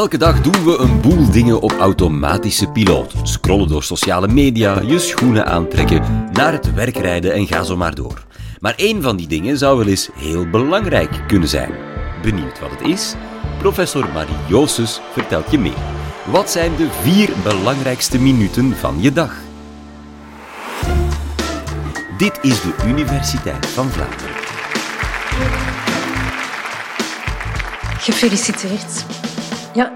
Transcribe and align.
Elke 0.00 0.18
dag 0.18 0.40
doen 0.40 0.64
we 0.64 0.76
een 0.78 1.00
boel 1.00 1.30
dingen 1.30 1.60
op 1.60 1.72
automatische 1.72 2.66
piloot. 2.66 3.12
Scrollen 3.22 3.68
door 3.68 3.82
sociale 3.82 4.28
media, 4.28 4.80
je 4.80 4.98
schoenen 4.98 5.46
aantrekken, 5.46 6.28
naar 6.32 6.52
het 6.52 6.74
werk 6.74 6.96
rijden 6.96 7.32
en 7.32 7.46
ga 7.46 7.62
zo 7.62 7.76
maar 7.76 7.94
door. 7.94 8.24
Maar 8.60 8.74
één 8.76 9.02
van 9.02 9.16
die 9.16 9.26
dingen 9.28 9.58
zou 9.58 9.78
wel 9.78 9.86
eens 9.86 10.08
heel 10.14 10.50
belangrijk 10.50 11.10
kunnen 11.26 11.48
zijn. 11.48 11.72
Benieuwd 12.22 12.60
wat 12.60 12.70
het 12.70 12.80
is? 12.80 13.14
Professor 13.58 14.08
Marie 14.12 14.66
vertelt 15.12 15.50
je 15.50 15.58
meer. 15.58 15.82
Wat 16.26 16.50
zijn 16.50 16.76
de 16.76 16.88
vier 17.02 17.30
belangrijkste 17.42 18.18
minuten 18.18 18.76
van 18.76 18.96
je 19.00 19.12
dag? 19.12 19.34
Dit 22.18 22.38
is 22.42 22.60
de 22.60 22.74
Universiteit 22.86 23.66
van 23.66 23.88
Vlaanderen. 23.88 24.34
Gefeliciteerd. 27.98 29.19
Ja, 29.74 29.92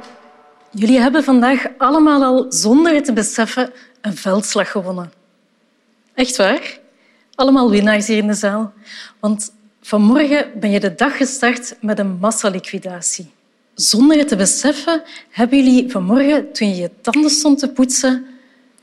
jullie 0.70 0.98
hebben 0.98 1.24
vandaag 1.24 1.66
allemaal 1.78 2.23
al, 2.23 2.46
zonder 2.48 2.95
het 2.95 3.05
te 3.05 3.12
beseffen, 3.12 3.73
een 4.01 4.16
veldslag 4.16 4.70
gewonnen. 4.70 5.12
Echt 6.15 6.37
waar? 6.37 6.78
Allemaal 7.34 7.70
winnaars 7.70 8.06
hier 8.06 8.16
in 8.16 8.27
de 8.27 8.34
zaal. 8.34 8.73
Want 9.20 9.52
vanmorgen 9.80 10.51
ben 10.60 10.70
je 10.70 10.80
de 10.80 10.95
dag 10.95 11.16
gestart 11.16 11.77
met 11.80 11.98
een 11.98 12.18
massaliquidatie. 12.20 13.32
Zonder 13.74 14.18
het 14.18 14.29
te 14.29 14.37
beseffen 14.37 15.02
hebben 15.30 15.65
jullie 15.65 15.91
vanmorgen, 15.91 16.52
toen 16.52 16.68
je 16.68 16.77
je 16.77 16.91
tanden 17.01 17.30
stond 17.30 17.59
te 17.59 17.68
poetsen, 17.68 18.27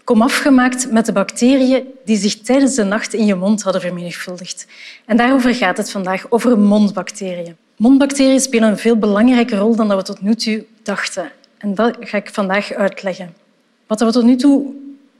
kom 0.03 0.21
afgemaakt 0.21 0.91
met 0.91 1.05
de 1.05 1.11
bacteriën 1.11 1.85
die 2.05 2.17
zich 2.17 2.41
tijdens 2.41 2.75
de 2.75 2.83
nacht 2.83 3.13
in 3.13 3.25
je 3.25 3.35
mond 3.35 3.61
hadden 3.61 3.81
vermenigvuldigd. 3.81 4.67
En 5.05 5.17
daarover 5.17 5.55
gaat 5.55 5.77
het 5.77 5.91
vandaag, 5.91 6.25
over 6.29 6.59
mondbacteriën. 6.59 7.55
Mondbacteriën 7.81 8.39
spelen 8.39 8.69
een 8.69 8.77
veel 8.77 8.97
belangrijke 8.97 9.55
rol 9.55 9.75
dan 9.75 9.87
we 9.87 10.01
tot 10.01 10.21
nu 10.21 10.35
toe 10.35 10.65
dachten. 10.83 11.31
En 11.57 11.75
dat 11.75 11.97
ga 11.99 12.17
ik 12.17 12.29
vandaag 12.33 12.73
uitleggen. 12.73 13.33
Wat 13.87 13.99
we 13.99 14.11
tot 14.11 14.23
nu 14.23 14.35
toe 14.35 14.73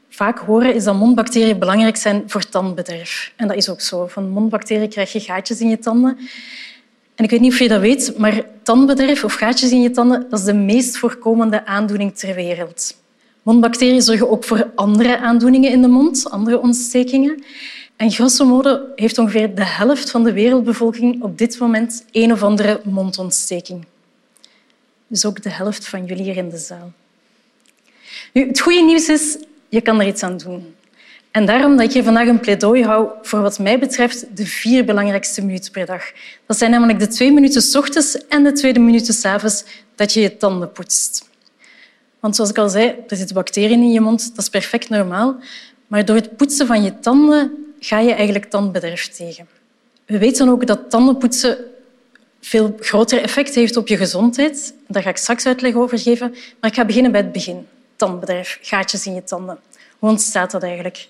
vaak 0.09 0.39
horen, 0.39 0.75
is 0.75 0.83
dat 0.83 0.95
mondbacteriën 0.95 1.59
belangrijk 1.59 1.95
zijn 1.95 2.23
voor 2.27 2.49
tandbederf. 2.49 3.33
En 3.35 3.47
dat 3.47 3.57
is 3.57 3.69
ook 3.69 3.81
zo. 3.81 4.07
Van 4.07 4.29
mondbacteriën 4.29 4.89
krijg 4.89 5.11
je 5.11 5.19
gaatjes 5.19 5.59
in 5.59 5.69
je 5.69 5.79
tanden. 5.79 6.17
En 7.15 7.23
ik 7.23 7.29
weet 7.29 7.39
niet 7.39 7.51
of 7.51 7.59
je 7.59 7.67
dat 7.67 7.81
weet, 7.81 8.17
maar 8.17 8.41
tandbederf 8.63 9.23
of 9.23 9.33
gaatjes 9.33 9.71
in 9.71 9.81
je 9.81 9.91
tanden 9.91 10.25
dat 10.29 10.39
is 10.39 10.45
de 10.45 10.53
meest 10.53 10.97
voorkomende 10.97 11.65
aandoening 11.65 12.17
ter 12.17 12.35
wereld. 12.35 12.95
Mondbacteriën 13.41 14.01
zorgen 14.01 14.29
ook 14.29 14.43
voor 14.43 14.71
andere 14.75 15.17
aandoeningen 15.17 15.71
in 15.71 15.81
de 15.81 15.87
mond, 15.87 16.29
andere 16.29 16.59
ontstekingen. 16.59 17.43
En 18.01 18.11
grosso 18.11 18.45
modo 18.45 18.79
heeft 18.95 19.17
ongeveer 19.17 19.55
de 19.55 19.65
helft 19.65 20.11
van 20.11 20.23
de 20.23 20.33
wereldbevolking 20.33 21.21
op 21.21 21.37
dit 21.37 21.59
moment 21.59 22.05
een 22.11 22.31
of 22.31 22.43
andere 22.43 22.81
mondontsteking. 22.83 23.85
Dus 25.07 25.25
ook 25.25 25.43
de 25.43 25.49
helft 25.49 25.87
van 25.87 26.05
jullie 26.05 26.23
hier 26.23 26.37
in 26.37 26.49
de 26.49 26.57
zaal. 26.57 26.91
Nu, 28.33 28.47
het 28.47 28.59
goede 28.59 28.81
nieuws 28.81 29.09
is, 29.09 29.37
je 29.69 29.81
kan 29.81 29.99
er 29.99 30.07
iets 30.07 30.23
aan 30.23 30.37
doen. 30.37 30.75
En 31.31 31.45
daarom 31.45 31.75
dat 31.77 31.85
ik 31.85 31.93
hier 31.93 32.03
vandaag 32.03 32.27
een 32.27 32.39
pleidooi 32.39 32.83
hou 32.83 33.09
voor 33.21 33.41
wat 33.41 33.59
mij 33.59 33.79
betreft 33.79 34.37
de 34.37 34.45
vier 34.45 34.85
belangrijkste 34.85 35.45
minuten 35.45 35.71
per 35.71 35.85
dag. 35.85 36.11
Dat 36.45 36.57
zijn 36.57 36.71
namelijk 36.71 36.99
de 36.99 37.07
twee 37.07 37.31
minuten 37.31 37.61
s 37.61 37.75
ochtends 37.75 38.27
en 38.27 38.43
de 38.43 38.51
twee 38.51 38.79
minuten 38.79 39.13
s 39.13 39.25
avonds 39.25 39.63
dat 39.95 40.13
je 40.13 40.21
je 40.21 40.37
tanden 40.37 40.71
poetst. 40.71 41.29
Want 42.19 42.35
zoals 42.35 42.49
ik 42.49 42.57
al 42.57 42.69
zei, 42.69 42.95
er 43.07 43.17
zitten 43.17 43.35
bacteriën 43.35 43.81
in 43.81 43.91
je 43.91 44.01
mond. 44.01 44.29
Dat 44.29 44.43
is 44.43 44.49
perfect 44.49 44.89
normaal. 44.89 45.35
Maar 45.87 46.05
door 46.05 46.15
het 46.15 46.35
poetsen 46.35 46.67
van 46.67 46.83
je 46.83 46.99
tanden 46.99 47.61
ga 47.83 47.99
je 47.99 48.13
eigenlijk 48.13 48.45
tandbederf 48.45 49.07
tegen. 49.07 49.47
We 50.05 50.17
weten 50.17 50.49
ook 50.49 50.67
dat 50.67 50.89
tandenpoetsen 50.89 51.57
veel 52.41 52.77
groter 52.79 53.21
effect 53.21 53.55
heeft 53.55 53.77
op 53.77 53.87
je 53.87 53.97
gezondheid. 53.97 54.73
Daar 54.87 55.03
ga 55.03 55.09
ik 55.09 55.17
straks 55.17 55.45
uitleg 55.45 55.75
over 55.75 55.99
geven. 55.99 56.35
Maar 56.59 56.69
ik 56.69 56.75
ga 56.75 56.85
beginnen 56.85 57.11
bij 57.11 57.21
het 57.21 57.31
begin. 57.31 57.67
Tandbederf, 57.95 58.59
gaatjes 58.61 59.05
in 59.05 59.13
je 59.13 59.23
tanden. 59.23 59.59
Hoe 59.99 60.09
ontstaat 60.09 60.51
dat 60.51 60.63
eigenlijk? 60.63 61.07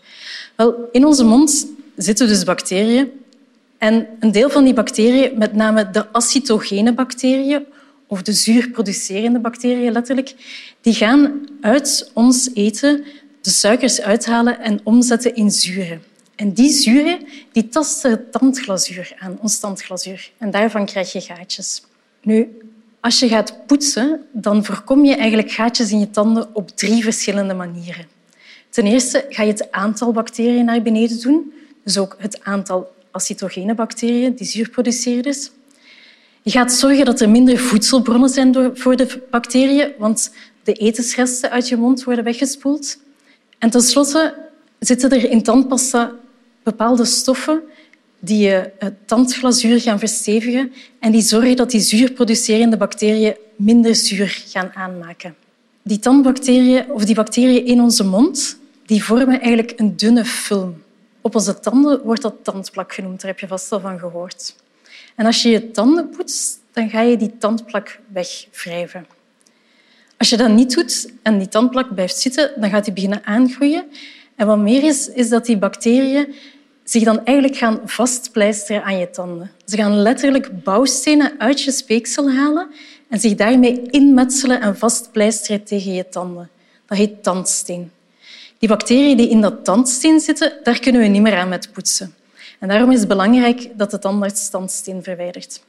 Wel, 0.55 0.89
in 0.91 1.05
onze 1.05 1.23
mond 1.23 1.67
zitten 1.95 2.27
dus 2.27 2.43
bacteriën. 2.43 3.11
En 3.77 4.07
een 4.19 4.31
deel 4.31 4.49
van 4.49 4.63
die 4.63 4.73
bacteriën, 4.73 5.37
met 5.37 5.53
name 5.53 5.89
de 5.89 6.13
acetogene 6.13 6.93
bacteriën, 6.93 7.65
of 8.07 8.21
de 8.21 8.33
zuurproducerende 8.33 9.39
bacteriën 9.39 9.91
letterlijk, 9.91 10.33
die 10.81 10.93
gaan 10.93 11.47
uit 11.61 12.11
ons 12.13 12.49
eten 12.53 13.03
de 13.41 13.49
suikers 13.49 14.01
uithalen 14.01 14.59
en 14.59 14.79
omzetten 14.83 15.35
in 15.35 15.51
zuren. 15.51 16.01
En 16.41 16.53
die 16.53 16.69
zuren 16.69 17.19
die 17.51 17.69
tasten 17.69 18.11
het 18.11 18.31
tandglazuur 18.31 19.15
aan, 19.19 19.37
ons 19.41 19.59
tandglazuur. 19.59 20.31
En 20.37 20.51
daarvan 20.51 20.85
krijg 20.85 21.11
je 21.11 21.21
gaatjes. 21.21 21.83
Nu, 22.21 22.47
als 22.99 23.19
je 23.19 23.27
gaat 23.27 23.65
poetsen, 23.65 24.25
dan 24.31 24.65
voorkom 24.65 25.05
je 25.05 25.15
eigenlijk 25.15 25.51
gaatjes 25.51 25.91
in 25.91 25.99
je 25.99 26.09
tanden 26.09 26.55
op 26.55 26.69
drie 26.69 27.03
verschillende 27.03 27.53
manieren. 27.53 28.05
Ten 28.69 28.85
eerste 28.85 29.25
ga 29.29 29.43
je 29.43 29.51
het 29.51 29.71
aantal 29.71 30.11
bacteriën 30.11 30.65
naar 30.65 30.81
beneden 30.81 31.21
doen, 31.21 31.53
dus 31.83 31.97
ook 31.97 32.15
het 32.19 32.43
aantal 32.43 32.95
acetogene 33.11 33.75
bacteriën, 33.75 34.35
die 34.35 34.47
zuurproduceerders. 34.47 35.49
Je 36.41 36.51
gaat 36.51 36.71
zorgen 36.71 37.05
dat 37.05 37.21
er 37.21 37.29
minder 37.29 37.57
voedselbronnen 37.57 38.29
zijn 38.29 38.71
voor 38.73 38.95
de 38.95 39.27
bacteriën, 39.31 39.91
want 39.97 40.33
de 40.63 40.73
etensresten 40.73 41.51
uit 41.51 41.67
je 41.67 41.77
mond 41.77 42.03
worden 42.03 42.23
weggespoeld. 42.23 42.97
En 43.57 43.69
tenslotte 43.69 44.35
zitten 44.79 45.09
er 45.09 45.29
in 45.29 45.43
tandpasta 45.43 46.19
bepaalde 46.63 47.05
stoffen 47.05 47.61
die 48.19 48.37
je 48.37 48.71
tandglazuur 49.05 49.81
gaan 49.81 49.99
verstevigen 49.99 50.73
en 50.99 51.11
die 51.11 51.21
zorgen 51.21 51.55
dat 51.55 51.71
die 51.71 51.81
zuurproducerende 51.81 52.77
bacteriën 52.77 53.35
minder 53.55 53.95
zuur 53.95 54.43
gaan 54.47 54.71
aanmaken. 54.73 55.35
Die 55.81 55.99
tandbacteriën 55.99 56.91
of 56.91 57.05
die 57.05 57.15
bacteriën 57.15 57.65
in 57.65 57.81
onze 57.81 58.03
mond 58.03 58.59
die 58.85 59.03
vormen 59.03 59.41
eigenlijk 59.41 59.79
een 59.79 59.97
dunne 59.97 60.25
film. 60.25 60.83
Op 61.21 61.35
onze 61.35 61.59
tanden 61.59 62.01
wordt 62.03 62.21
dat 62.21 62.35
tandplak 62.43 62.93
genoemd. 62.93 63.21
Daar 63.21 63.31
heb 63.31 63.39
je 63.39 63.47
vast 63.47 63.71
al 63.71 63.79
van 63.79 63.99
gehoord. 63.99 64.55
En 65.15 65.25
als 65.25 65.41
je 65.41 65.49
je 65.49 65.71
tanden 65.71 66.09
poetst, 66.09 66.59
dan 66.71 66.89
ga 66.89 67.01
je 67.01 67.17
die 67.17 67.37
tandplak 67.37 67.99
wegwrijven. 68.07 69.05
Als 70.17 70.29
je 70.29 70.37
dat 70.37 70.49
niet 70.49 70.73
doet 70.73 71.11
en 71.21 71.37
die 71.37 71.47
tandplak 71.47 71.93
blijft 71.93 72.17
zitten, 72.17 72.51
dan 72.57 72.69
gaat 72.69 72.85
die 72.85 72.93
beginnen 72.93 73.25
aangroeien. 73.25 73.85
En 74.41 74.47
wat 74.47 74.59
meer 74.59 74.83
is, 74.83 75.09
is 75.09 75.29
dat 75.29 75.45
die 75.45 75.57
bacteriën 75.57 76.33
zich 76.83 77.03
dan 77.03 77.25
eigenlijk 77.25 77.57
gaan 77.57 77.79
vastpleisteren 77.85 78.83
aan 78.83 78.97
je 78.97 79.09
tanden. 79.09 79.51
Ze 79.65 79.75
gaan 79.75 80.01
letterlijk 80.01 80.63
bouwstenen 80.63 81.33
uit 81.37 81.61
je 81.61 81.71
speeksel 81.71 82.31
halen 82.31 82.67
en 83.09 83.19
zich 83.19 83.35
daarmee 83.35 83.81
inmetselen 83.89 84.61
en 84.61 84.77
vastpleisteren 84.77 85.63
tegen 85.63 85.93
je 85.93 86.09
tanden. 86.09 86.49
Dat 86.85 86.97
heet 86.97 87.23
tandsteen. 87.23 87.91
Die 88.59 88.69
bacteriën 88.69 89.17
die 89.17 89.29
in 89.29 89.41
dat 89.41 89.65
tandsteen 89.65 90.19
zitten, 90.19 90.53
daar 90.63 90.79
kunnen 90.79 91.01
we 91.01 91.07
niet 91.07 91.21
meer 91.21 91.37
aan 91.37 91.49
met 91.49 91.71
poetsen. 91.71 92.13
En 92.59 92.67
daarom 92.67 92.91
is 92.91 92.99
het 92.99 93.07
belangrijk 93.07 93.69
dat 93.77 93.91
de 93.91 93.99
tandarts 93.99 94.49
tandsteen 94.49 95.03
verwijdert. 95.03 95.61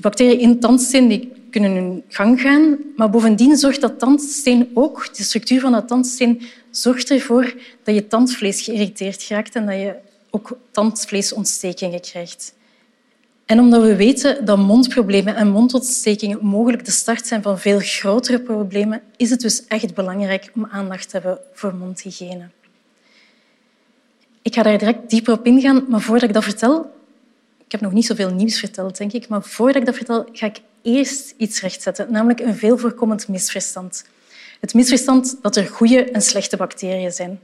De 0.00 0.08
bacteriën 0.08 0.40
in 0.40 0.60
tandsteen 0.60 1.08
die 1.08 1.32
kunnen 1.50 1.72
hun 1.72 2.04
gang 2.08 2.40
gaan, 2.40 2.78
maar 2.96 3.10
bovendien 3.10 3.56
zorgt 3.56 3.80
dat 3.80 3.98
tandsteen 3.98 4.70
ook, 4.74 5.16
de 5.16 5.22
structuur 5.22 5.60
van 5.60 5.72
dat 5.72 5.88
tandsteen, 5.88 6.42
zorgt 6.70 7.10
ervoor 7.10 7.54
dat 7.82 7.94
je 7.94 8.06
tandvlees 8.06 8.62
geïrriteerd 8.62 9.28
raakt 9.28 9.54
en 9.54 9.66
dat 9.66 9.74
je 9.74 9.94
ook 10.30 10.58
tandvleesontstekingen 10.70 12.00
krijgt. 12.00 12.54
En 13.46 13.60
omdat 13.60 13.82
we 13.82 13.96
weten 13.96 14.44
dat 14.44 14.58
mondproblemen 14.58 15.36
en 15.36 15.48
mondontstekingen 15.48 16.38
mogelijk 16.46 16.84
de 16.84 16.90
start 16.90 17.26
zijn 17.26 17.42
van 17.42 17.58
veel 17.58 17.78
grotere 17.78 18.40
problemen, 18.40 19.02
is 19.16 19.30
het 19.30 19.40
dus 19.40 19.66
echt 19.66 19.94
belangrijk 19.94 20.50
om 20.54 20.66
aandacht 20.70 21.10
te 21.10 21.16
hebben 21.16 21.38
voor 21.52 21.74
mondhygiëne. 21.74 22.48
Ik 24.42 24.54
ga 24.54 24.62
daar 24.62 24.78
direct 24.78 25.10
dieper 25.10 25.32
op 25.32 25.46
ingaan, 25.46 25.84
maar 25.88 26.00
voordat 26.00 26.28
ik 26.28 26.34
dat 26.34 26.44
vertel, 26.44 26.98
ik 27.70 27.80
heb 27.80 27.88
nog 27.88 27.94
niet 27.98 28.06
zoveel 28.06 28.30
nieuws 28.30 28.58
verteld, 28.58 28.96
denk 28.96 29.12
ik, 29.12 29.28
maar 29.28 29.42
voordat 29.42 29.76
ik 29.76 29.86
dat 29.86 29.96
vertel, 29.96 30.28
ga 30.32 30.46
ik 30.46 30.60
eerst 30.82 31.34
iets 31.36 31.60
rechtzetten, 31.60 32.12
namelijk 32.12 32.40
een 32.40 32.56
veel 32.56 32.78
voorkomend 32.78 33.28
misverstand. 33.28 34.04
Het 34.60 34.74
misverstand 34.74 35.36
dat 35.42 35.56
er 35.56 35.66
goede 35.66 36.04
en 36.04 36.22
slechte 36.22 36.56
bacteriën 36.56 37.12
zijn. 37.12 37.40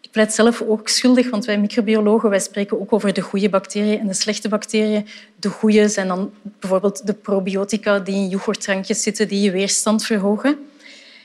Ik 0.00 0.10
pleit 0.10 0.32
zelf 0.32 0.62
ook 0.62 0.88
schuldig, 0.88 1.30
want 1.30 1.44
wij 1.44 1.58
microbiologen 1.58 2.30
wij 2.30 2.40
spreken 2.40 2.80
ook 2.80 2.92
over 2.92 3.12
de 3.12 3.20
goede 3.20 3.48
bacteriën 3.48 3.98
en 3.98 4.06
de 4.06 4.14
slechte 4.14 4.48
bacteriën. 4.48 5.06
De 5.40 5.48
goede 5.48 5.88
zijn 5.88 6.08
dan 6.08 6.32
bijvoorbeeld 6.42 7.06
de 7.06 7.14
probiotica 7.14 7.98
die 7.98 8.14
in 8.14 8.28
yoghurtdrankjes 8.28 9.02
zitten, 9.02 9.28
die 9.28 9.40
je 9.40 9.50
weerstand 9.50 10.04
verhogen. 10.04 10.58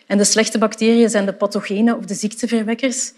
En 0.06 0.18
de 0.18 0.24
slechte 0.24 0.58
bacteriën 0.58 1.10
zijn 1.10 1.26
de 1.26 1.34
pathogenen 1.34 1.98
of 1.98 2.06
de 2.06 2.14
ziekteverwekkers. 2.14 3.12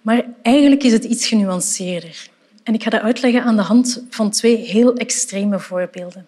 Maar 0.00 0.24
eigenlijk 0.42 0.82
is 0.82 0.92
het 0.92 1.04
iets 1.04 1.26
genuanceerder. 1.26 2.30
En 2.62 2.74
ik 2.74 2.82
ga 2.82 2.90
dat 2.90 3.00
uitleggen 3.00 3.42
aan 3.42 3.56
de 3.56 3.62
hand 3.62 4.04
van 4.10 4.30
twee 4.30 4.56
heel 4.56 4.94
extreme 4.94 5.58
voorbeelden. 5.58 6.26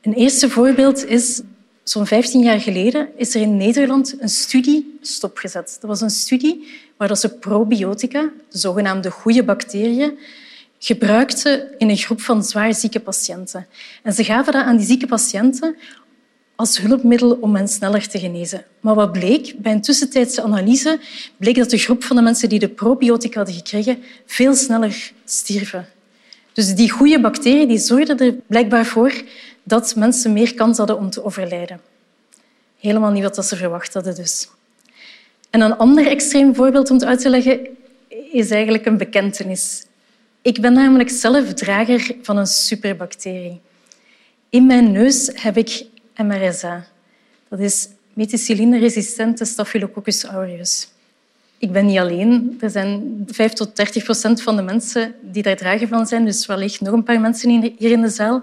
Een 0.00 0.14
eerste 0.14 0.50
voorbeeld 0.50 1.06
is 1.06 1.42
Zo'n 1.90 2.06
15 2.06 2.42
jaar 2.42 2.60
geleden 2.60 3.08
is 3.16 3.34
er 3.34 3.40
in 3.40 3.56
Nederland 3.56 4.14
een 4.18 4.28
studie 4.28 4.98
stopgezet. 5.00 5.76
Dat 5.80 5.90
was 5.90 6.00
een 6.00 6.10
studie 6.10 6.68
waar 6.96 7.16
ze 7.16 7.38
probiotica, 7.38 8.30
de 8.50 8.58
zogenaamde 8.58 9.10
goede 9.10 9.44
bacteriën, 9.44 10.18
gebruikten 10.78 11.78
in 11.78 11.88
een 11.88 11.96
groep 11.96 12.20
van 12.20 12.44
zwaar 12.44 12.74
zieke 12.74 13.00
patiënten. 13.00 13.66
En 14.02 14.12
ze 14.12 14.24
gaven 14.24 14.52
dat 14.52 14.64
aan 14.64 14.76
die 14.76 14.86
zieke 14.86 15.06
patiënten 15.06 15.76
als 16.60 16.78
hulpmiddel 16.78 17.38
om 17.40 17.54
hen 17.54 17.68
sneller 17.68 18.08
te 18.08 18.18
genezen. 18.18 18.64
Maar 18.80 18.94
wat 18.94 19.12
bleek? 19.12 19.54
Bij 19.58 19.72
een 19.72 19.80
tussentijdse 19.80 20.42
analyse 20.42 21.00
bleek 21.36 21.56
dat 21.56 21.70
de 21.70 21.78
groep 21.78 22.04
van 22.04 22.16
de 22.16 22.22
mensen 22.22 22.48
die 22.48 22.58
de 22.58 22.68
probiotica 22.68 23.36
hadden 23.36 23.54
gekregen 23.54 24.02
veel 24.26 24.54
sneller 24.54 25.12
stierven. 25.24 25.88
Dus 26.52 26.74
die 26.74 26.90
goede 26.90 27.20
bacteriën 27.20 27.68
die 27.68 27.78
zorgden 27.78 28.18
er 28.18 28.34
blijkbaar 28.46 28.84
voor 28.86 29.12
dat 29.62 29.94
mensen 29.96 30.32
meer 30.32 30.54
kans 30.54 30.78
hadden 30.78 30.98
om 30.98 31.10
te 31.10 31.24
overlijden. 31.24 31.80
Helemaal 32.78 33.10
niet 33.10 33.22
wat 33.22 33.46
ze 33.46 33.56
verwacht 33.56 33.94
hadden 33.94 34.14
dus. 34.14 34.48
En 35.50 35.60
een 35.60 35.76
ander 35.76 36.06
extreem 36.06 36.54
voorbeeld 36.54 36.90
om 36.90 36.96
het 36.96 37.04
uit 37.04 37.20
te 37.20 37.28
leggen 37.28 37.66
is 38.32 38.50
eigenlijk 38.50 38.86
een 38.86 38.96
bekentenis. 38.96 39.84
Ik 40.42 40.60
ben 40.60 40.72
namelijk 40.72 41.10
zelf 41.10 41.54
drager 41.54 42.16
van 42.22 42.36
een 42.36 42.46
superbacterie. 42.46 43.60
In 44.48 44.66
mijn 44.66 44.92
neus 44.92 45.30
heb 45.34 45.56
ik 45.56 45.84
MRSA. 46.22 46.86
Dat 47.48 47.58
is 47.58 47.88
methicilline-resistente 48.12 49.44
Staphylococcus 49.44 50.24
aureus. 50.24 50.88
Ik 51.58 51.72
ben 51.72 51.86
niet 51.86 51.98
alleen. 51.98 52.56
Er 52.60 52.70
zijn 52.70 53.22
5 53.26 53.52
tot 53.52 53.76
30 53.76 54.04
procent 54.04 54.42
van 54.42 54.56
de 54.56 54.62
mensen 54.62 55.14
die 55.22 55.42
daar 55.42 55.56
drager 55.56 55.88
van 55.88 56.06
zijn, 56.06 56.24
dus 56.24 56.46
wellicht 56.46 56.80
nog 56.80 56.92
een 56.92 57.02
paar 57.02 57.20
mensen 57.20 57.74
hier 57.78 57.90
in 57.90 58.00
de 58.00 58.08
zaal. 58.08 58.42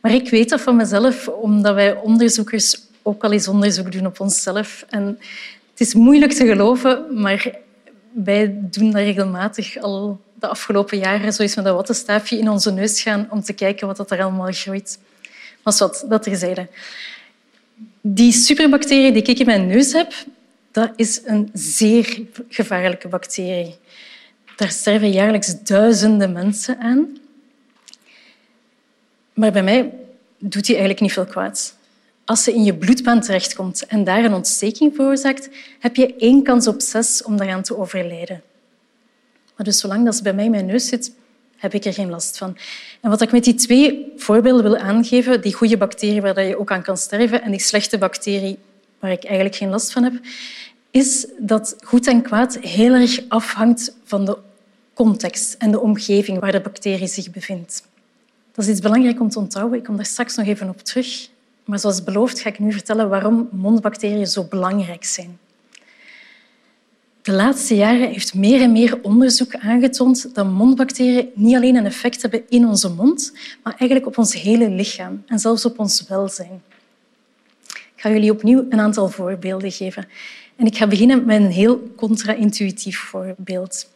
Maar 0.00 0.14
ik 0.14 0.30
weet 0.30 0.48
dat 0.48 0.60
van 0.60 0.76
mezelf, 0.76 1.28
omdat 1.28 1.74
wij 1.74 1.96
onderzoekers 1.96 2.80
ook 3.02 3.24
al 3.24 3.32
eens 3.32 3.48
onderzoek 3.48 3.92
doen 3.92 4.06
op 4.06 4.20
onszelf. 4.20 4.84
En 4.88 5.18
het 5.70 5.80
is 5.80 5.94
moeilijk 5.94 6.32
te 6.32 6.46
geloven, 6.46 7.20
maar 7.20 7.54
wij 8.12 8.54
doen 8.60 8.90
dat 8.90 9.00
regelmatig 9.00 9.78
al 9.78 10.20
de 10.34 10.46
afgelopen 10.46 10.98
jaren, 10.98 11.32
zo 11.32 11.42
is 11.42 11.56
met 11.56 11.64
een 11.64 11.74
wattenstaafje 11.74 12.38
in 12.38 12.50
onze 12.50 12.72
neus 12.72 13.02
gaan 13.02 13.26
om 13.30 13.42
te 13.42 13.52
kijken 13.52 13.86
wat 13.86 14.10
er 14.10 14.22
allemaal 14.22 14.52
groeit. 14.52 14.98
Maar 15.62 15.74
wat, 15.78 16.04
dat 16.08 16.22
terzijde. 16.22 16.68
Die 18.00 18.32
superbacterie 18.32 19.12
die 19.12 19.22
ik 19.22 19.38
in 19.38 19.46
mijn 19.46 19.66
neus 19.66 19.92
heb, 19.92 20.12
dat 20.70 20.90
is 20.96 21.20
een 21.24 21.50
zeer 21.52 22.22
gevaarlijke 22.48 23.08
bacterie. 23.08 23.76
Daar 24.56 24.70
sterven 24.70 25.10
jaarlijks 25.10 25.62
duizenden 25.62 26.32
mensen 26.32 26.78
aan. 26.78 27.18
Maar 29.34 29.52
bij 29.52 29.62
mij 29.62 29.94
doet 30.38 30.64
die 30.64 30.74
eigenlijk 30.74 31.00
niet 31.00 31.12
veel 31.12 31.26
kwaad. 31.26 31.74
Als 32.24 32.44
ze 32.44 32.52
in 32.52 32.64
je 32.64 32.74
bloedbaan 32.74 33.20
terechtkomt 33.20 33.86
en 33.86 34.04
daar 34.04 34.24
een 34.24 34.34
ontsteking 34.34 34.94
veroorzaakt, 34.94 35.48
heb 35.78 35.96
je 35.96 36.16
één 36.16 36.42
kans 36.42 36.66
op 36.66 36.80
zes 36.80 37.22
om 37.22 37.36
daaraan 37.36 37.62
te 37.62 37.76
overlijden. 37.76 38.42
Maar 39.56 39.66
dus 39.66 39.78
zolang 39.78 40.04
dat 40.04 40.16
ze 40.16 40.22
bij 40.22 40.32
mij 40.32 40.44
in 40.44 40.50
mijn 40.50 40.66
neus 40.66 40.88
zit, 40.88 41.12
heb 41.60 41.74
ik 41.74 41.84
er 41.84 41.92
geen 41.92 42.10
last 42.10 42.38
van. 42.38 42.56
En 43.00 43.10
wat 43.10 43.20
ik 43.20 43.32
met 43.32 43.44
die 43.44 43.54
twee 43.54 44.12
voorbeelden 44.16 44.62
wil 44.62 44.76
aangeven, 44.76 45.40
die 45.40 45.54
goede 45.54 45.76
bacterie 45.76 46.20
waar 46.20 46.42
je 46.42 46.58
ook 46.58 46.70
aan 46.70 46.82
kan 46.82 46.96
sterven 46.96 47.42
en 47.42 47.50
die 47.50 47.60
slechte 47.60 47.98
bacterie 47.98 48.58
waar 48.98 49.10
ik 49.10 49.24
eigenlijk 49.24 49.56
geen 49.56 49.68
last 49.68 49.92
van 49.92 50.02
heb, 50.02 50.12
is 50.90 51.26
dat 51.38 51.76
goed 51.84 52.06
en 52.06 52.22
kwaad 52.22 52.58
heel 52.58 52.94
erg 52.94 53.20
afhangt 53.28 53.96
van 54.04 54.24
de 54.24 54.38
context 54.94 55.54
en 55.58 55.70
de 55.70 55.80
omgeving 55.80 56.38
waar 56.38 56.52
de 56.52 56.60
bacterie 56.60 57.06
zich 57.06 57.30
bevindt. 57.30 57.88
Dat 58.52 58.64
is 58.64 58.70
iets 58.70 58.80
belangrijk 58.80 59.20
om 59.20 59.28
te 59.28 59.38
onthouden. 59.38 59.78
Ik 59.78 59.84
kom 59.84 59.96
daar 59.96 60.06
straks 60.06 60.36
nog 60.36 60.46
even 60.46 60.68
op 60.68 60.80
terug. 60.80 61.28
Maar 61.64 61.78
zoals 61.78 62.04
beloofd 62.04 62.40
ga 62.40 62.48
ik 62.48 62.58
nu 62.58 62.72
vertellen 62.72 63.08
waarom 63.08 63.48
mondbacteriën 63.52 64.26
zo 64.26 64.44
belangrijk 64.44 65.04
zijn. 65.04 65.38
De 67.22 67.32
laatste 67.32 67.74
jaren 67.74 68.08
heeft 68.08 68.34
meer 68.34 68.60
en 68.60 68.72
meer 68.72 68.98
onderzoek 69.02 69.54
aangetoond 69.54 70.34
dat 70.34 70.50
mondbacteriën 70.50 71.28
niet 71.34 71.56
alleen 71.56 71.76
een 71.76 71.86
effect 71.86 72.22
hebben 72.22 72.42
in 72.48 72.66
onze 72.66 72.88
mond, 72.88 73.32
maar 73.62 73.74
eigenlijk 73.78 74.06
op 74.06 74.18
ons 74.18 74.34
hele 74.34 74.70
lichaam 74.70 75.22
en 75.26 75.38
zelfs 75.38 75.64
op 75.64 75.78
ons 75.78 76.04
welzijn. 76.08 76.62
Ik 77.66 78.06
ga 78.06 78.10
jullie 78.10 78.30
opnieuw 78.30 78.66
een 78.68 78.80
aantal 78.80 79.08
voorbeelden 79.08 79.72
geven. 79.72 80.08
En 80.56 80.66
ik 80.66 80.76
ga 80.76 80.86
beginnen 80.86 81.24
met 81.24 81.40
een 81.40 81.50
heel 81.50 81.92
contra-intuïtief 81.96 82.98
voorbeeld. 82.98 83.88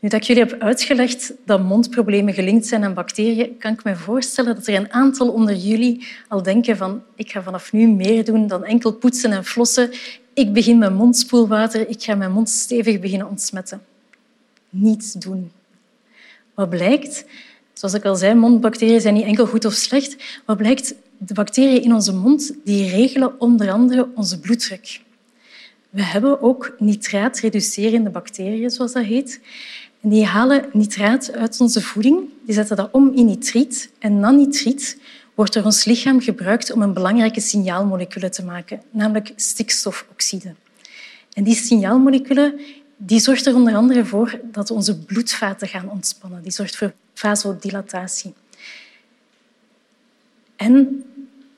Nu 0.00 0.08
dat 0.08 0.20
ik 0.20 0.26
jullie 0.26 0.42
heb 0.42 0.60
uitgelegd 0.60 1.32
dat 1.44 1.62
mondproblemen 1.62 2.34
gelinkt 2.34 2.66
zijn 2.66 2.84
aan 2.84 2.94
bacteriën, 2.94 3.58
kan 3.58 3.72
ik 3.72 3.84
me 3.84 3.96
voorstellen 3.96 4.54
dat 4.54 4.66
er 4.66 4.74
een 4.74 4.92
aantal 4.92 5.28
onder 5.28 5.54
jullie 5.54 6.06
al 6.28 6.42
denken 6.42 6.76
van 6.76 7.02
ik 7.16 7.30
ga 7.30 7.42
vanaf 7.42 7.72
nu 7.72 7.86
meer 7.86 8.24
doen 8.24 8.46
dan 8.46 8.64
enkel 8.64 8.92
poetsen 8.92 9.32
en 9.32 9.44
flossen. 9.44 9.90
Ik 10.38 10.52
begin 10.52 10.78
met 10.78 10.94
mondspoelwater, 10.94 11.88
ik 11.88 12.02
ga 12.02 12.14
mijn 12.14 12.32
mond 12.32 12.48
stevig 12.48 13.00
beginnen 13.00 13.28
ontsmetten. 13.28 13.82
Niets 14.70 15.12
doen. 15.12 15.50
Wat 16.54 16.70
blijkt? 16.70 17.24
Zoals 17.72 17.94
ik 17.94 18.04
al 18.04 18.16
zei, 18.16 18.34
mondbacteriën 18.34 19.00
zijn 19.00 19.14
niet 19.14 19.24
enkel 19.24 19.46
goed 19.46 19.64
of 19.64 19.72
slecht. 19.72 20.16
Wat 20.44 20.56
blijkt? 20.56 20.94
De 21.16 21.34
bacteriën 21.34 21.82
in 21.82 21.94
onze 21.94 22.12
mond 22.12 22.52
die 22.64 22.90
regelen 22.90 23.40
onder 23.40 23.70
andere 23.70 24.08
onze 24.14 24.40
bloeddruk. 24.40 25.00
We 25.90 26.02
hebben 26.02 26.42
ook 26.42 26.74
nitraatreducerende 26.78 28.10
bacteriën, 28.10 28.70
zoals 28.70 28.92
dat 28.92 29.04
heet. 29.04 29.40
En 30.00 30.08
die 30.08 30.24
halen 30.24 30.68
nitraat 30.72 31.32
uit 31.32 31.60
onze 31.60 31.80
voeding, 31.80 32.18
die 32.44 32.54
zetten 32.54 32.76
dat 32.76 32.88
om 32.92 33.12
in 33.14 33.26
nitriet. 33.26 33.90
En 33.98 34.20
dan 34.20 34.36
nitriet 34.36 34.98
wordt 35.38 35.52
door 35.52 35.64
ons 35.64 35.84
lichaam 35.84 36.20
gebruikt 36.20 36.72
om 36.72 36.82
een 36.82 36.92
belangrijke 36.92 37.40
signaalmoleculen 37.40 38.30
te 38.30 38.44
maken, 38.44 38.82
namelijk 38.90 39.32
stikstofoxide. 39.36 40.54
En 41.32 41.44
die 41.44 41.54
signaalmoleculen 41.54 42.60
die 42.96 43.20
zorgt 43.20 43.46
er 43.46 43.54
onder 43.54 43.74
andere 43.74 44.04
voor 44.04 44.40
dat 44.44 44.70
onze 44.70 44.98
bloedvaten 44.98 45.68
gaan 45.68 45.90
ontspannen. 45.90 46.42
Die 46.42 46.52
zorgt 46.52 46.76
voor 46.76 46.92
vasodilatatie. 47.14 48.34
En 50.56 51.04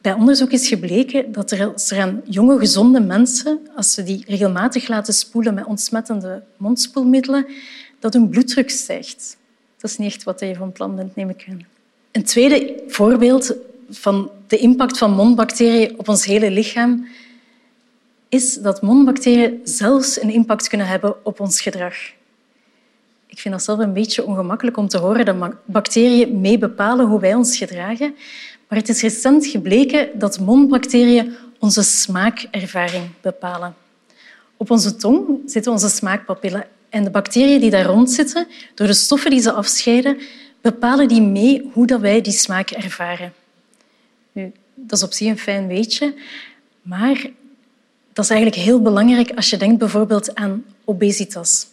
bij 0.00 0.12
onderzoek 0.12 0.50
is 0.50 0.68
gebleken 0.68 1.32
dat 1.32 1.50
er, 1.50 1.72
als 1.72 1.90
er 1.90 2.00
aan 2.00 2.22
jonge, 2.24 2.58
gezonde 2.58 3.00
mensen, 3.00 3.60
als 3.76 3.94
ze 3.94 4.02
die 4.02 4.24
regelmatig 4.26 4.88
laten 4.88 5.14
spoelen 5.14 5.54
met 5.54 5.64
ontsmettende 5.64 6.42
mondspoelmiddelen, 6.56 7.46
dat 7.98 8.12
hun 8.12 8.28
bloeddruk 8.28 8.70
stijgt. 8.70 9.36
Dat 9.76 9.90
is 9.90 9.96
niet 9.96 10.12
echt 10.12 10.22
wat 10.22 10.40
je 10.40 10.54
van 10.54 10.72
plan 10.72 10.96
bent, 10.96 11.16
neem 11.16 11.28
ik 11.28 11.46
aan. 11.48 11.66
Een 12.12 12.24
tweede 12.24 12.82
voorbeeld 12.86 13.54
van 13.90 14.30
de 14.46 14.56
impact 14.56 14.98
van 14.98 15.12
mondbacteriën 15.12 15.98
op 15.98 16.08
ons 16.08 16.24
hele 16.24 16.50
lichaam 16.50 17.06
is 18.28 18.54
dat 18.54 18.82
mondbacteriën 18.82 19.60
zelfs 19.64 20.22
een 20.22 20.30
impact 20.30 20.68
kunnen 20.68 20.86
hebben 20.86 21.24
op 21.24 21.40
ons 21.40 21.60
gedrag. 21.60 21.94
Ik 23.26 23.38
vind 23.38 23.54
dat 23.54 23.64
zelf 23.64 23.78
een 23.78 23.92
beetje 23.92 24.24
ongemakkelijk 24.24 24.76
om 24.76 24.88
te 24.88 24.98
horen 24.98 25.24
dat 25.24 25.54
bacteriën 25.64 26.40
mee 26.40 26.58
bepalen 26.58 27.06
hoe 27.06 27.20
wij 27.20 27.34
ons 27.34 27.56
gedragen. 27.56 28.14
Maar 28.68 28.78
het 28.78 28.88
is 28.88 29.02
recent 29.02 29.46
gebleken 29.46 30.08
dat 30.14 30.40
mondbacteriën 30.40 31.34
onze 31.58 31.82
smaakervaring 31.82 33.04
bepalen. 33.20 33.74
Op 34.56 34.70
onze 34.70 34.96
tong 34.96 35.38
zitten 35.46 35.72
onze 35.72 35.88
smaakpapillen 35.88 36.66
en 36.88 37.04
de 37.04 37.10
bacteriën 37.10 37.60
die 37.60 37.70
daar 37.70 37.84
rond 37.84 38.10
zitten, 38.10 38.46
door 38.74 38.86
de 38.86 38.92
stoffen 38.92 39.30
die 39.30 39.40
ze 39.40 39.52
afscheiden, 39.52 40.18
bepalen 40.60 41.08
die 41.08 41.22
mee 41.22 41.70
hoe 41.72 41.98
wij 41.98 42.20
die 42.20 42.32
smaak 42.32 42.70
ervaren. 42.70 43.32
Dat 44.74 44.98
is 44.98 45.02
op 45.02 45.12
zich 45.12 45.28
een 45.28 45.38
fijn 45.38 45.66
weetje, 45.66 46.14
maar 46.82 47.30
dat 48.12 48.24
is 48.24 48.30
eigenlijk 48.30 48.62
heel 48.62 48.82
belangrijk 48.82 49.30
als 49.30 49.50
je 49.50 49.56
denkt 49.56 49.78
bijvoorbeeld 49.78 50.34
aan 50.34 50.64
obesitas. 50.84 51.66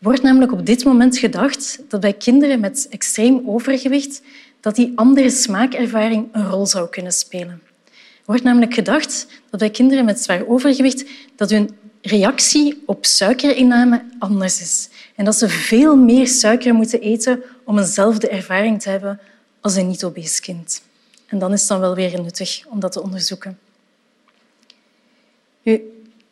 Wordt 0.00 0.22
namelijk 0.22 0.52
op 0.52 0.66
dit 0.66 0.84
moment 0.84 1.18
gedacht 1.18 1.82
dat 1.88 2.00
bij 2.00 2.12
kinderen 2.12 2.60
met 2.60 2.86
extreem 2.90 3.42
overgewicht 3.46 4.22
dat 4.60 4.74
die 4.74 4.92
andere 4.94 5.30
smaakervaring 5.30 6.28
een 6.32 6.48
rol 6.48 6.66
zou 6.66 6.88
kunnen 6.88 7.12
spelen. 7.12 7.60
Er 7.86 8.36
wordt 8.36 8.42
namelijk 8.42 8.74
gedacht 8.74 9.26
dat 9.50 9.60
bij 9.60 9.70
kinderen 9.70 10.04
met 10.04 10.20
zwaar 10.20 10.46
overgewicht 10.46 11.04
dat 11.36 11.50
hun 11.50 11.70
reactie 12.02 12.82
op 12.86 13.06
suikerinname 13.06 14.02
anders 14.18 14.60
is. 14.60 14.88
En 15.14 15.24
dat 15.24 15.36
ze 15.36 15.48
veel 15.48 15.96
meer 15.96 16.28
suiker 16.28 16.74
moeten 16.74 17.00
eten 17.00 17.42
om 17.64 17.78
eenzelfde 17.78 18.28
ervaring 18.28 18.82
te 18.82 18.88
hebben 18.88 19.20
als 19.60 19.74
een 19.76 19.88
niet-obese 19.88 20.40
kind. 20.40 20.82
En 21.30 21.38
dan 21.38 21.52
is 21.52 21.60
het 21.60 21.68
dan 21.68 21.80
wel 21.80 21.94
weer 21.94 22.22
nuttig 22.22 22.64
om 22.66 22.80
dat 22.80 22.92
te 22.92 23.02
onderzoeken. 23.02 23.58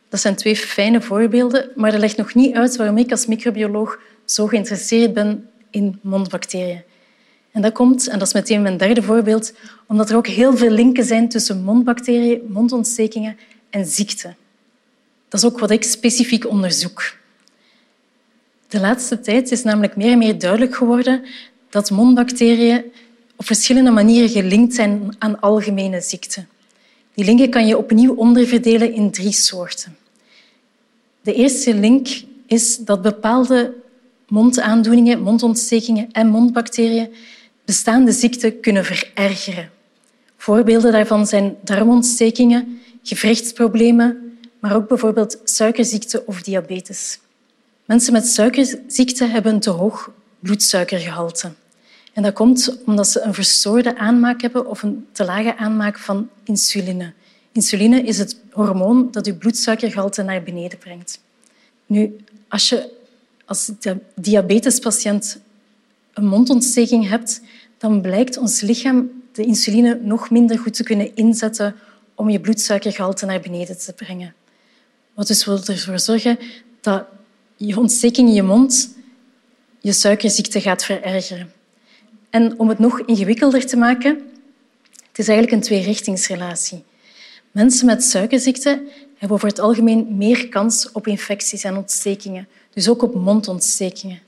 Dat 0.08 0.20
zijn 0.20 0.34
twee 0.34 0.56
fijne 0.56 1.00
voorbeelden, 1.00 1.70
maar 1.74 1.90
dat 1.90 2.00
legt 2.00 2.16
nog 2.16 2.34
niet 2.34 2.54
uit 2.54 2.76
waarom 2.76 2.98
ik 2.98 3.10
als 3.10 3.26
microbioloog 3.26 3.98
zo 4.24 4.46
geïnteresseerd 4.46 5.14
ben 5.14 5.48
in 5.70 5.98
mondbacteriën. 6.02 6.82
En 7.50 7.62
dat 7.62 7.72
komt, 7.72 8.08
en 8.08 8.18
dat 8.18 8.28
is 8.28 8.34
meteen 8.34 8.62
mijn 8.62 8.76
derde 8.76 9.02
voorbeeld, 9.02 9.52
omdat 9.86 10.10
er 10.10 10.16
ook 10.16 10.26
heel 10.26 10.56
veel 10.56 10.70
linken 10.70 11.04
zijn 11.04 11.28
tussen 11.28 11.62
mondbacteriën, 11.62 12.42
mondontstekingen 12.48 13.38
en 13.70 13.86
ziekten. 13.86 14.36
Dat 15.28 15.40
is 15.42 15.46
ook 15.46 15.58
wat 15.58 15.70
ik 15.70 15.82
specifiek 15.82 16.48
onderzoek. 16.48 17.16
De 18.68 18.80
laatste 18.80 19.20
tijd 19.20 19.50
is 19.50 19.62
namelijk 19.62 19.96
meer 19.96 20.12
en 20.12 20.18
meer 20.18 20.38
duidelijk 20.38 20.74
geworden 20.74 21.24
dat 21.70 21.90
mondbacteriën 21.90 22.84
op 23.38 23.46
verschillende 23.46 23.90
manieren 23.90 24.28
gelinkt 24.28 24.74
zijn 24.74 25.16
aan 25.18 25.40
algemene 25.40 26.00
ziekten. 26.00 26.48
Die 27.14 27.24
linken 27.24 27.50
kan 27.50 27.66
je 27.66 27.78
opnieuw 27.78 28.14
onderverdelen 28.14 28.92
in 28.92 29.10
drie 29.10 29.32
soorten. 29.32 29.96
De 31.20 31.34
eerste 31.34 31.74
link 31.74 32.08
is 32.46 32.76
dat 32.76 33.02
bepaalde 33.02 33.74
mondaandoeningen, 34.28 35.20
mondontstekingen 35.20 36.08
en 36.12 36.28
mondbacteriën 36.28 37.14
bestaande 37.64 38.12
ziekten 38.12 38.60
kunnen 38.60 38.84
verergeren. 38.84 39.70
Voorbeelden 40.36 40.92
daarvan 40.92 41.26
zijn 41.26 41.56
darmontstekingen, 41.64 42.80
gewrichtsproblemen, 43.02 44.38
maar 44.60 44.74
ook 44.74 44.88
bijvoorbeeld 44.88 45.40
suikerziekte 45.44 46.26
of 46.26 46.42
diabetes. 46.42 47.18
Mensen 47.84 48.12
met 48.12 48.26
suikerziekte 48.26 49.24
hebben 49.24 49.54
een 49.54 49.60
te 49.60 49.70
hoog 49.70 50.10
bloedsuikergehalte. 50.38 51.52
En 52.18 52.24
dat 52.24 52.32
komt 52.32 52.78
omdat 52.84 53.08
ze 53.08 53.20
een 53.20 53.34
verstoorde 53.34 53.96
aanmaak 53.96 54.40
hebben 54.40 54.66
of 54.66 54.82
een 54.82 55.06
te 55.12 55.24
lage 55.24 55.56
aanmaak 55.56 55.98
van 55.98 56.28
insuline. 56.44 57.12
Insuline 57.52 58.02
is 58.02 58.18
het 58.18 58.36
hormoon 58.50 59.08
dat 59.10 59.26
je 59.26 59.34
bloedsuikergehalte 59.34 60.22
naar 60.22 60.42
beneden 60.42 60.78
brengt. 60.78 61.20
Nu, 61.86 62.16
als 62.48 62.68
je 62.68 62.90
als 63.44 63.70
diabetespatiënt 64.14 65.38
een 66.12 66.26
mondontsteking 66.26 67.08
hebt, 67.08 67.40
dan 67.76 68.00
blijkt 68.00 68.36
ons 68.36 68.60
lichaam 68.60 69.10
de 69.32 69.44
insuline 69.44 69.98
nog 70.02 70.30
minder 70.30 70.58
goed 70.58 70.74
te 70.74 70.82
kunnen 70.82 71.16
inzetten 71.16 71.74
om 72.14 72.30
je 72.30 72.40
bloedsuikergehalte 72.40 73.26
naar 73.26 73.40
beneden 73.40 73.78
te 73.78 73.92
brengen. 73.92 74.34
Wat 75.14 75.26
dus 75.26 75.44
wil 75.44 75.64
ervoor 75.64 75.98
zorgen 75.98 76.38
dat 76.80 77.04
je 77.56 77.78
ontsteking 77.78 78.28
in 78.28 78.34
je 78.34 78.42
mond 78.42 78.94
je 79.80 79.92
suikerziekte 79.92 80.60
gaat 80.60 80.84
verergeren. 80.84 81.56
En 82.30 82.58
om 82.58 82.68
het 82.68 82.78
nog 82.78 83.00
ingewikkelder 83.00 83.66
te 83.66 83.76
maken, 83.76 84.22
het 85.08 85.18
is 85.18 85.28
eigenlijk 85.28 85.52
een 85.56 85.68
tweerichtingsrelatie. 85.68 86.84
Mensen 87.50 87.86
met 87.86 88.04
suikerziekte 88.04 88.82
hebben 89.16 89.36
over 89.36 89.48
het 89.48 89.58
algemeen 89.58 90.16
meer 90.16 90.48
kans 90.48 90.92
op 90.92 91.06
infecties 91.06 91.64
en 91.64 91.76
ontstekingen, 91.76 92.48
dus 92.72 92.88
ook 92.88 93.02
op 93.02 93.14
mondontstekingen. 93.14 94.20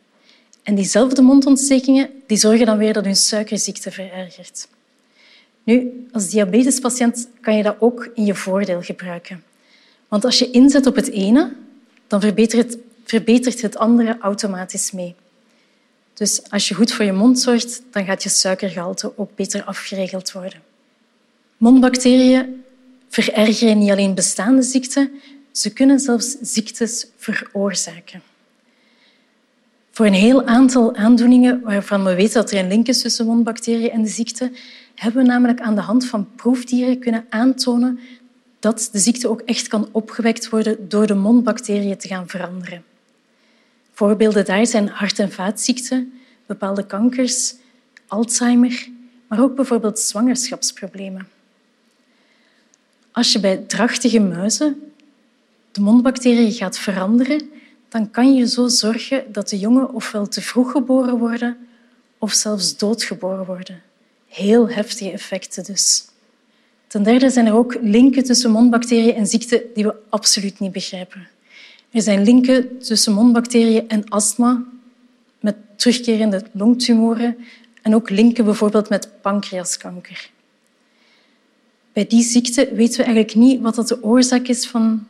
En 0.62 0.74
diezelfde 0.74 1.22
mondontstekingen 1.22 2.10
die 2.26 2.36
zorgen 2.36 2.66
dan 2.66 2.78
weer 2.78 2.92
dat 2.92 3.04
hun 3.04 3.16
suikerziekte 3.16 3.90
verergert. 3.90 4.68
Nu, 5.62 6.06
als 6.12 6.28
diabetespatiënt 6.28 7.28
kan 7.40 7.56
je 7.56 7.62
dat 7.62 7.76
ook 7.78 8.10
in 8.14 8.24
je 8.24 8.34
voordeel 8.34 8.82
gebruiken. 8.82 9.42
Want 10.08 10.24
als 10.24 10.38
je 10.38 10.50
inzet 10.50 10.86
op 10.86 10.96
het 10.96 11.10
ene, 11.10 11.52
dan 12.06 12.20
verbetert 12.20 12.66
het, 12.66 12.78
verbetert 13.04 13.62
het 13.62 13.76
andere 13.76 14.16
automatisch 14.20 14.90
mee. 14.90 15.14
Dus 16.20 16.50
als 16.50 16.68
je 16.68 16.74
goed 16.74 16.92
voor 16.92 17.04
je 17.04 17.12
mond 17.12 17.38
zorgt, 17.38 17.82
dan 17.90 18.04
gaat 18.04 18.22
je 18.22 18.28
suikergehalte 18.28 19.18
ook 19.18 19.34
beter 19.34 19.64
afgeregeld 19.64 20.32
worden. 20.32 20.62
Mondbacteriën 21.56 22.64
verergeren 23.08 23.78
niet 23.78 23.90
alleen 23.90 24.14
bestaande 24.14 24.62
ziekten, 24.62 25.10
ze 25.52 25.72
kunnen 25.72 25.98
zelfs 25.98 26.36
ziektes 26.40 27.06
veroorzaken. 27.16 28.22
Voor 29.90 30.06
een 30.06 30.12
heel 30.12 30.46
aantal 30.46 30.94
aandoeningen 30.94 31.60
waarvan 31.60 32.04
we 32.04 32.14
weten 32.14 32.34
dat 32.34 32.50
er 32.50 32.58
een 32.58 32.68
link 32.68 32.86
is 32.86 33.00
tussen 33.00 33.26
mondbacteriën 33.26 33.90
en 33.90 34.02
de 34.02 34.08
ziekte, 34.08 34.52
hebben 34.94 35.22
we 35.22 35.28
namelijk 35.28 35.60
aan 35.60 35.74
de 35.74 35.80
hand 35.80 36.06
van 36.06 36.28
proefdieren 36.36 36.98
kunnen 36.98 37.26
aantonen 37.28 38.00
dat 38.58 38.88
de 38.92 38.98
ziekte 38.98 39.28
ook 39.28 39.40
echt 39.40 39.68
kan 39.68 39.88
opgewekt 39.92 40.48
worden 40.48 40.88
door 40.88 41.06
de 41.06 41.14
mondbacteriën 41.14 41.96
te 41.96 42.08
gaan 42.08 42.28
veranderen. 42.28 42.84
Voorbeelden 44.00 44.44
daar 44.44 44.66
zijn 44.66 44.88
hart- 44.88 45.18
en 45.18 45.32
vaatziekten, 45.32 46.12
bepaalde 46.46 46.86
kankers, 46.86 47.54
Alzheimer, 48.06 48.88
maar 49.26 49.42
ook 49.42 49.54
bijvoorbeeld 49.54 49.98
zwangerschapsproblemen. 49.98 51.28
Als 53.12 53.32
je 53.32 53.40
bij 53.40 53.56
drachtige 53.56 54.20
muizen 54.20 54.92
de 55.72 55.80
mondbacteriën 55.80 56.52
gaat 56.52 56.78
veranderen, 56.78 57.50
dan 57.88 58.10
kan 58.10 58.34
je 58.34 58.48
zo 58.48 58.68
zorgen 58.68 59.32
dat 59.32 59.48
de 59.48 59.58
jongen 59.58 59.94
ofwel 59.94 60.28
te 60.28 60.40
vroeg 60.40 60.70
geboren 60.70 61.18
worden 61.18 61.56
of 62.18 62.32
zelfs 62.32 62.76
doodgeboren 62.76 63.46
worden. 63.46 63.82
Heel 64.28 64.68
heftige 64.68 65.10
effecten 65.10 65.64
dus. 65.64 66.04
Ten 66.86 67.02
derde 67.02 67.30
zijn 67.30 67.46
er 67.46 67.54
ook 67.54 67.76
linken 67.80 68.24
tussen 68.24 68.50
mondbacteriën 68.50 69.14
en 69.14 69.26
ziekten 69.26 69.62
die 69.74 69.84
we 69.84 69.94
absoluut 70.08 70.58
niet 70.58 70.72
begrijpen. 70.72 71.28
Er 71.90 72.02
zijn 72.02 72.24
linken 72.24 72.78
tussen 72.78 73.12
mondbacteriën 73.12 73.88
en 73.88 74.08
astma, 74.08 74.64
met 75.40 75.56
terugkerende 75.76 76.42
longtumoren 76.52 77.36
en 77.82 77.94
ook 77.94 78.10
linken 78.10 78.44
bijvoorbeeld 78.44 78.88
met 78.88 79.08
pancreaskanker. 79.20 80.30
Bij 81.92 82.06
die 82.06 82.22
ziekte 82.22 82.74
weten 82.74 82.96
we 82.96 83.04
eigenlijk 83.04 83.34
niet 83.34 83.60
wat 83.60 83.88
de 83.88 84.02
oorzaak 84.02 84.46
is 84.46 84.66
van 84.66 85.06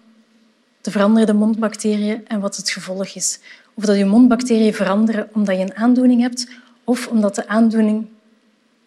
de 0.81 0.91
veranderde 0.91 1.33
mondbacteriën 1.33 2.27
en 2.27 2.41
wat 2.41 2.57
het 2.57 2.71
gevolg 2.71 3.07
is. 3.07 3.39
Of 3.75 3.85
dat 3.85 3.97
je 3.97 4.05
mondbacteriën 4.05 4.75
veranderen 4.75 5.29
omdat 5.33 5.57
je 5.57 5.63
een 5.63 5.77
aandoening 5.77 6.21
hebt 6.21 6.49
of 6.85 7.09
omdat 7.09 7.35
de 7.35 7.49
aandoening 7.49 8.07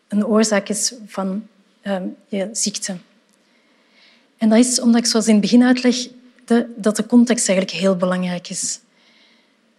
een 0.08 0.26
oorzaak 0.26 0.70
is 0.70 0.94
van 1.06 1.48
um, 1.84 2.16
je 2.28 2.50
ziekte. 2.52 2.96
En 4.38 4.50
dat 4.50 4.58
is 4.58 4.82
omdat 4.82 5.00
ik 5.00 5.06
zoals 5.06 5.28
in 5.28 5.34
het 5.34 5.42
begin 5.42 5.64
dat 6.76 6.96
de 6.96 7.06
context 7.06 7.50
eigenlijk 7.50 7.80
heel 7.80 7.96
belangrijk 7.96 8.50
is. 8.50 8.80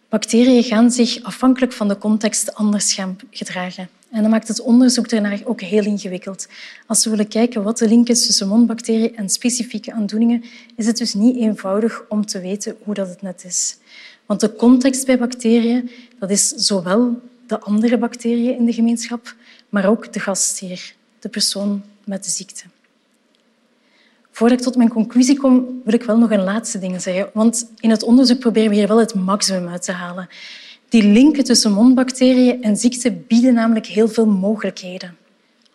Bacteriën 0.09 0.63
gaan 0.63 0.91
zich 0.91 1.23
afhankelijk 1.23 1.73
van 1.73 1.89
de 1.89 1.99
context 1.99 2.55
anders 2.55 2.99
gedragen. 3.31 3.89
En 4.11 4.23
dat 4.23 4.31
maakt 4.31 4.49
het 4.49 4.61
onderzoek 4.61 5.09
daarnaar 5.09 5.41
ook 5.45 5.61
heel 5.61 5.85
ingewikkeld. 5.85 6.49
Als 6.87 7.05
we 7.05 7.11
willen 7.11 7.29
kijken 7.29 7.63
wat 7.63 7.79
de 7.79 7.89
link 7.89 8.09
is 8.09 8.27
tussen 8.27 8.49
mondbacteriën 8.49 9.17
en 9.17 9.29
specifieke 9.29 9.93
aandoeningen, 9.93 10.45
is 10.77 10.87
het 10.87 10.97
dus 10.97 11.15
niet 11.15 11.37
eenvoudig 11.37 12.03
om 12.09 12.27
te 12.27 12.41
weten 12.41 12.77
hoe 12.83 12.95
dat 12.95 13.09
het 13.09 13.23
net 13.23 13.45
is. 13.45 13.77
Want 14.27 14.41
de 14.41 14.57
context 14.57 15.07
bij 15.07 15.19
bacteriën 15.19 15.91
dat 16.19 16.31
is 16.31 16.49
zowel 16.49 17.21
de 17.47 17.61
andere 17.61 17.99
bacteriën 17.99 18.57
in 18.57 18.65
de 18.65 18.73
gemeenschap, 18.73 19.35
maar 19.69 19.89
ook 19.89 20.13
de 20.13 20.21
gastheer, 20.21 20.95
de 21.19 21.29
persoon 21.29 21.83
met 22.05 22.25
de 22.25 22.31
ziekte. 22.31 22.65
Voordat 24.35 24.59
ik 24.59 24.65
tot 24.65 24.77
mijn 24.77 24.89
conclusie 24.89 25.39
kom, 25.39 25.81
wil 25.85 25.95
ik 25.95 26.03
wel 26.03 26.19
nog 26.19 26.31
een 26.31 26.45
laatste 26.45 26.79
ding 26.79 27.03
zeggen. 27.03 27.31
Want 27.33 27.71
in 27.81 27.91
het 27.91 28.03
onderzoek 28.03 28.39
proberen 28.39 28.71
we 28.71 28.75
hier 28.75 28.89
wel 28.89 28.99
het 28.99 29.15
maximum 29.15 29.69
uit 29.69 29.83
te 29.83 29.93
halen. 29.93 30.29
Die 30.89 31.03
linken 31.03 31.45
tussen 31.45 31.73
mondbacteriën 31.73 32.63
en 32.63 32.77
ziekte 32.77 33.13
bieden 33.13 33.55
namelijk 33.55 33.87
heel 33.87 34.09
veel 34.09 34.27
mogelijkheden. 34.27 35.17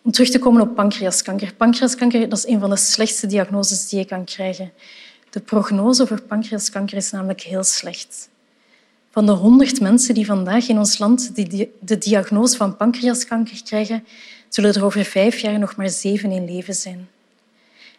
Om 0.02 0.10
terug 0.10 0.30
te 0.30 0.38
komen 0.38 0.62
op 0.62 0.74
pancreaskanker. 0.74 1.54
Pancreaskanker 1.54 2.28
dat 2.28 2.38
is 2.38 2.46
een 2.46 2.60
van 2.60 2.70
de 2.70 2.76
slechtste 2.76 3.26
diagnoses 3.26 3.88
die 3.88 3.98
je 3.98 4.04
kan 4.04 4.24
krijgen. 4.24 4.72
De 5.30 5.40
prognose 5.40 6.06
voor 6.06 6.22
pancreaskanker 6.22 6.96
is 6.96 7.10
namelijk 7.10 7.40
heel 7.40 7.64
slecht. 7.64 8.28
Van 9.10 9.26
de 9.26 9.32
100 9.32 9.80
mensen 9.80 10.14
die 10.14 10.26
vandaag 10.26 10.68
in 10.68 10.78
ons 10.78 10.98
land 10.98 11.30
de 11.80 11.98
diagnose 11.98 12.56
van 12.56 12.76
pancreaskanker 12.76 13.62
krijgen, 13.64 14.04
zullen 14.48 14.74
er 14.74 14.84
over 14.84 15.04
vijf 15.04 15.38
jaar 15.38 15.58
nog 15.58 15.76
maar 15.76 15.90
zeven 15.90 16.30
in 16.30 16.44
leven 16.44 16.74
zijn. 16.74 17.08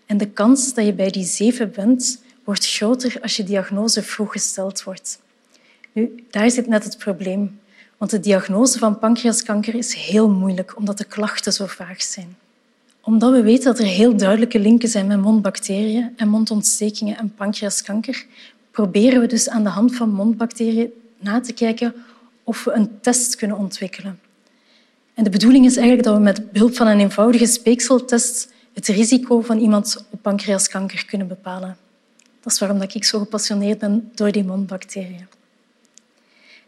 En 0.06 0.18
de 0.18 0.30
kans 0.30 0.74
dat 0.74 0.86
je 0.86 0.94
bij 0.94 1.10
die 1.10 1.24
zeven 1.24 1.72
bent, 1.72 2.22
wordt 2.44 2.68
groter 2.68 3.18
als 3.22 3.36
je 3.36 3.44
diagnose 3.44 4.04
vroeg 4.04 4.32
gesteld 4.32 4.84
wordt. 4.84 5.20
Nu, 5.92 6.24
daar 6.30 6.52
zit 6.52 6.68
net 6.68 6.84
het 6.84 6.98
probleem. 6.98 7.60
Want 7.98 8.12
de 8.12 8.20
diagnose 8.20 8.80
van 8.80 9.00
pancreaskanker 9.00 9.76
is 9.76 9.94
heel 9.94 10.30
moeilijk, 10.30 10.78
omdat 10.78 10.98
de 10.98 11.04
klachten 11.04 11.54
zo 11.54 11.66
vaag 11.66 12.02
zijn. 12.02 12.36
Omdat 13.02 13.32
we 13.32 13.42
weten 13.42 13.64
dat 13.64 13.80
er 13.80 13.86
heel 13.86 14.18
duidelijke 14.18 14.60
linken 14.60 14.90
zijn 14.90 15.08
met 15.08 15.22
mondbacteriën 15.22 16.14
en 16.16 16.28
mondontstekingen 16.28 17.18
en 17.18 17.34
pancreaskanker, 17.36 18.26
proberen 18.72 19.22
we 19.22 19.28
dus 19.28 19.50
aan 19.50 19.64
de 19.64 19.70
hand 19.70 19.96
van 19.96 20.10
mondbacteriën 20.10 20.92
na 21.20 21.42
te 21.42 21.54
kijken 21.54 21.94
of 22.44 22.64
we 22.64 22.72
een 22.72 23.00
test 23.02 23.36
kunnen 23.36 23.58
ontwikkelen. 23.58 24.20
En 25.14 25.24
de 25.24 25.30
bedoeling 25.30 25.66
is 25.66 25.76
eigenlijk 25.76 26.08
dat 26.08 26.16
we 26.16 26.24
met 26.24 26.52
behulp 26.52 26.76
van 26.76 26.88
een 26.88 27.00
eenvoudige 27.00 27.46
speekseltest 27.46 28.54
het 28.74 28.88
risico 28.88 29.42
van 29.42 29.58
iemand 29.58 30.06
op 30.12 30.22
pancreaskanker 30.22 31.06
kunnen 31.06 31.28
bepalen. 31.28 31.78
Dat 32.42 32.54
is 32.54 32.60
waarom 32.60 32.82
ik 32.82 33.04
zo 33.04 33.20
gepassioneerd 33.20 33.80
ben 33.80 34.12
door 34.16 34.32
die 34.32 34.44
mondbacteriën. 34.44 35.28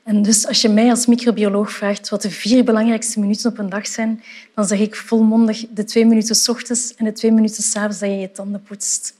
En 0.03 0.21
dus 0.21 0.47
als 0.47 0.61
je 0.61 0.69
mij 0.69 0.89
als 0.89 1.05
microbioloog 1.05 1.71
vraagt 1.71 2.09
wat 2.09 2.21
de 2.21 2.29
vier 2.29 2.63
belangrijkste 2.63 3.19
minuten 3.19 3.51
op 3.51 3.57
een 3.57 3.69
dag 3.69 3.87
zijn, 3.87 4.23
dan 4.55 4.65
zeg 4.65 4.79
ik 4.79 4.95
volmondig 4.95 5.65
de 5.73 5.83
twee 5.83 6.05
minuten 6.05 6.35
s 6.35 6.49
ochtends 6.49 6.95
en 6.95 7.05
de 7.05 7.11
twee 7.11 7.31
minuten 7.31 7.63
s 7.63 7.75
avonds 7.75 7.99
dat 7.99 8.09
je 8.09 8.15
je 8.15 8.31
tanden 8.31 8.63
poetst. 8.63 9.15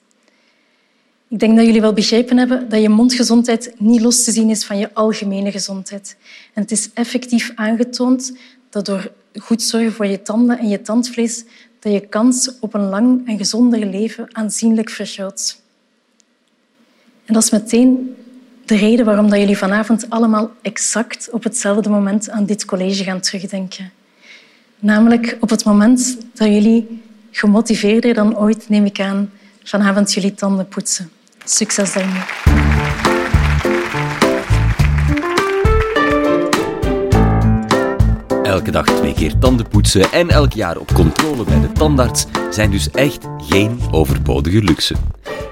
Ik 1.28 1.40
denk 1.40 1.56
dat 1.56 1.66
jullie 1.66 1.82
wel 1.82 1.94
begrepen 1.94 2.38
hebben 2.38 2.70
dat 2.70 2.82
je 2.82 2.90
mondgezondheid 2.90 3.74
niet 3.78 4.02
los 4.02 4.24
te 4.24 4.32
zien 4.32 4.50
is 4.50 4.66
van 4.66 4.78
je 4.78 4.94
algemene 4.94 5.52
gezondheid. 5.52 6.18
En 6.54 6.62
het 6.62 6.72
is 6.72 6.90
effectief 6.94 7.52
aangetoond 7.56 8.38
dat 8.70 8.86
door 8.86 9.12
goed 9.40 9.62
zorgen 9.62 9.94
voor 9.94 10.06
je 10.06 10.22
tanden 10.22 10.60
en 10.60 10.68
je 10.68 10.82
tandvlees, 10.82 11.44
dat 11.80 11.94
je 11.94 12.00
kans 12.00 12.52
op 12.60 12.74
een 12.74 12.90
lang 12.90 13.28
en 13.28 13.38
gezonder 13.38 13.86
leven 13.86 14.28
aanzienlijk 14.32 14.90
vergroot. 14.90 15.62
En 17.26 17.34
dat 17.34 17.44
is 17.44 17.50
meteen 17.50 18.16
de 18.66 18.76
reden 18.76 19.06
waarom 19.06 19.30
dat 19.30 19.40
jullie 19.40 19.58
vanavond 19.58 20.10
allemaal 20.10 20.52
exact 20.62 21.30
op 21.32 21.44
hetzelfde 21.44 21.90
moment 21.90 22.30
aan 22.30 22.46
dit 22.46 22.66
college 22.66 23.04
gaan 23.04 23.20
terugdenken. 23.20 23.92
Namelijk 24.80 25.38
op 25.40 25.50
het 25.50 25.66
moment 25.66 26.18
dat 26.34 26.48
jullie 26.48 27.02
gemotiveerder 27.32 28.14
dan 28.14 28.38
ooit, 28.38 28.70
neem 28.70 28.86
ik 28.86 29.00
aan, 29.00 29.32
vanavond 29.64 30.14
jullie 30.14 30.34
tanden 30.34 30.68
poetsen. 30.68 31.10
Succes 31.46 31.94
daarmee. 31.94 32.53
Elke 38.54 38.72
dag 38.72 38.86
twee 38.86 39.14
keer 39.14 39.38
tanden 39.38 39.68
poetsen 39.68 40.12
en 40.12 40.30
elk 40.30 40.54
jaar 40.54 40.78
op 40.78 40.94
controle 40.94 41.44
bij 41.44 41.60
de 41.60 41.72
tandarts 41.72 42.26
zijn 42.50 42.72
dus 42.72 42.92
echt 42.92 43.28
geen 43.38 43.80
overbodige 43.92 44.64
luxe. 44.64 44.96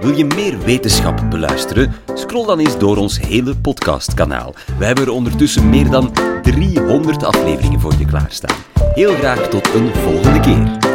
Wil 0.01 0.17
je 0.17 0.25
meer 0.25 0.60
wetenschap 0.60 1.22
beluisteren? 1.29 1.93
Scroll 2.13 2.46
dan 2.46 2.60
eens 2.60 2.77
door 2.77 2.98
ons 2.98 3.20
hele 3.20 3.55
podcastkanaal. 3.55 4.53
We 4.77 4.86
hebben 4.86 5.05
er 5.05 5.12
ondertussen 5.12 5.70
meer 5.70 5.89
dan 5.89 6.13
300 6.41 7.24
afleveringen 7.24 7.79
voor 7.79 7.93
je 8.00 8.05
klaarstaan. 8.05 8.55
Heel 8.93 9.13
graag 9.13 9.48
tot 9.48 9.74
een 9.74 9.89
volgende 9.96 10.39
keer. 10.39 10.90